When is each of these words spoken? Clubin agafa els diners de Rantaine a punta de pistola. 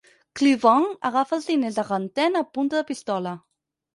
Clubin 0.39 0.85
agafa 1.09 1.35
els 1.37 1.49
diners 1.51 1.77
de 1.79 1.85
Rantaine 1.89 2.41
a 2.45 2.49
punta 2.57 2.79
de 2.79 2.85
pistola. 2.91 3.37